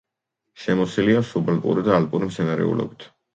[0.61, 3.07] შემოსილია სუბალპური და ალპური მცენარეულობით.